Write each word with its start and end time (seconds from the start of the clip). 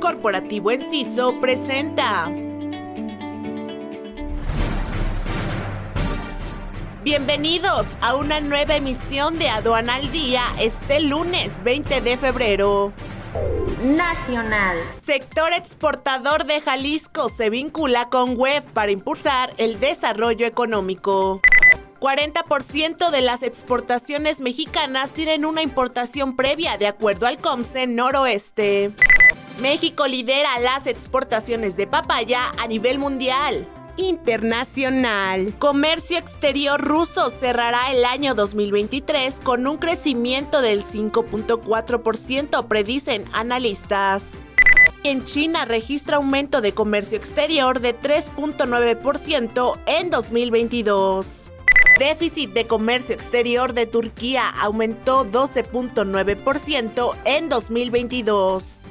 Corporativo 0.00 0.70
Enciso 0.70 1.40
presenta. 1.40 2.30
Bienvenidos 7.02 7.86
a 8.00 8.16
una 8.16 8.40
nueva 8.40 8.76
emisión 8.76 9.38
de 9.38 9.48
Aduana 9.48 9.96
al 9.96 10.10
Día 10.10 10.42
este 10.58 11.00
lunes 11.00 11.62
20 11.62 12.00
de 12.00 12.16
febrero. 12.16 12.92
Nacional. 13.82 14.78
Sector 15.02 15.52
exportador 15.52 16.44
de 16.46 16.60
Jalisco 16.60 17.28
se 17.28 17.50
vincula 17.50 18.08
con 18.08 18.36
Web 18.36 18.64
para 18.72 18.92
impulsar 18.92 19.52
el 19.58 19.80
desarrollo 19.80 20.46
económico. 20.46 21.40
40% 22.00 23.10
de 23.10 23.20
las 23.22 23.42
exportaciones 23.42 24.40
mexicanas 24.40 25.12
tienen 25.12 25.44
una 25.44 25.62
importación 25.62 26.36
previa 26.36 26.76
de 26.76 26.86
acuerdo 26.86 27.26
al 27.26 27.38
COMSE 27.38 27.86
Noroeste. 27.86 28.94
México 29.58 30.06
lidera 30.08 30.58
las 30.58 30.86
exportaciones 30.86 31.76
de 31.76 31.86
papaya 31.86 32.50
a 32.58 32.66
nivel 32.66 32.98
mundial. 32.98 33.68
Internacional. 33.96 35.56
Comercio 35.58 36.18
exterior 36.18 36.80
ruso 36.80 37.30
cerrará 37.30 37.92
el 37.92 38.04
año 38.04 38.34
2023 38.34 39.38
con 39.44 39.68
un 39.68 39.76
crecimiento 39.76 40.60
del 40.60 40.82
5.4%, 40.82 42.66
predicen 42.66 43.24
analistas. 43.32 44.24
En 45.04 45.22
China 45.22 45.64
registra 45.66 46.16
aumento 46.16 46.60
de 46.60 46.72
comercio 46.72 47.16
exterior 47.16 47.78
de 47.78 47.96
3.9% 47.96 49.80
en 49.86 50.10
2022. 50.10 51.52
Déficit 52.00 52.52
de 52.54 52.66
comercio 52.66 53.14
exterior 53.14 53.72
de 53.72 53.86
Turquía 53.86 54.48
aumentó 54.48 55.24
12.9% 55.24 57.16
en 57.24 57.48
2022. 57.48 58.84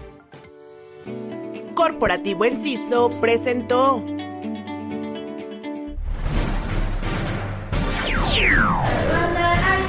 Corporativo 1.75 2.44
Enciso 2.44 3.09
presentó. 3.22 4.03